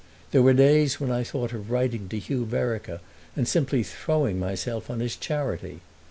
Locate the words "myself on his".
4.39-5.15